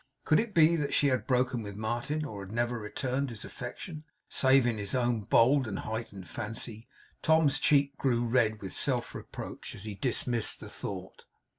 Could 0.25 0.39
it 0.39 0.55
be 0.55 0.75
that 0.77 0.95
she 0.95 1.09
had 1.09 1.27
broken 1.27 1.61
with 1.61 1.75
Martin, 1.75 2.25
or 2.25 2.43
had 2.43 2.51
never 2.51 2.79
returned 2.79 3.29
his 3.29 3.45
affection, 3.45 4.03
save 4.27 4.65
in 4.65 4.79
his 4.79 4.95
own 4.95 5.19
bold 5.21 5.67
and 5.67 5.77
heightened 5.77 6.27
fancy? 6.27 6.87
Tom's 7.21 7.59
cheek 7.59 7.95
grew 7.99 8.25
red 8.25 8.63
with 8.63 8.73
self 8.73 9.13
reproach 9.13 9.75
as 9.75 9.83
he 9.83 9.93
dismissed 9.93 10.59
the 10.59 10.69
thought. 10.69 11.25